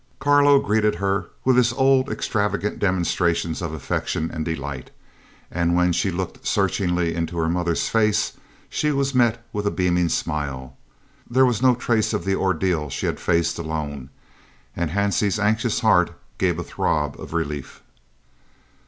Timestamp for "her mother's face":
7.37-8.33